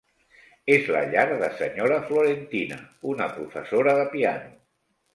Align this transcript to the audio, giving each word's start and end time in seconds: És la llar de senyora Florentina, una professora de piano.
És 0.75 0.89
la 0.95 1.01
llar 1.11 1.25
de 1.43 1.51
senyora 1.59 2.01
Florentina, 2.09 2.81
una 3.15 3.31
professora 3.39 3.99
de 4.03 4.11
piano. 4.19 4.55